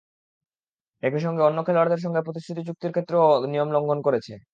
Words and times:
একই 1.03 1.21
সঙ্গে 1.25 1.41
অন্য 1.43 1.59
খেলোয়াড়দের 1.65 2.03
সঙ্গে 2.05 2.21
প্রতিশ্রুতি 2.23 2.61
চুক্তির 2.67 2.93
ক্ষেত্রেও 2.93 3.25
নিয়ম 3.51 3.69
লঙ্ঘন 3.75 3.99
করেছে। 4.07 4.33